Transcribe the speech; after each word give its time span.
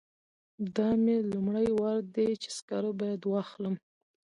دا 0.75 0.89
مې 1.03 1.15
لومړی 1.31 1.69
وار 1.79 1.97
دی 2.15 2.29
چې 2.41 2.49
سکاره 2.57 2.91
باید 2.99 3.21
واخلم. 3.25 3.75